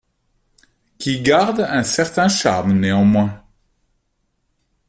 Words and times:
Qui 0.97 1.21
garde 1.21 1.59
un 1.59 1.83
certain 1.83 2.27
charme 2.27 2.73
néanmoins. 2.73 3.43